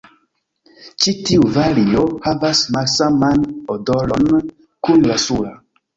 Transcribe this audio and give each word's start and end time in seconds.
Ĉi 1.03 1.11
tiu 1.27 1.43
vario 1.57 2.05
havas 2.25 2.63
malsaman 2.77 3.45
odoron 3.75 4.45
kun 4.89 5.07
la 5.13 5.21
sura. 5.27 5.55